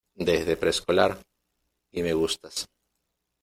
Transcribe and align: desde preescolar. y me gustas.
desde 0.15 0.57
preescolar. 0.57 1.21
y 1.91 2.01
me 2.01 2.13
gustas. 2.13 2.67